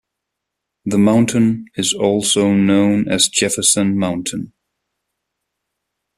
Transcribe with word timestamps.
The 0.83 0.97
mountain 0.97 1.67
is 1.75 1.93
also 1.93 2.53
known 2.53 3.07
as 3.07 3.27
Jefferson 3.27 3.99
Mountain. 3.99 4.51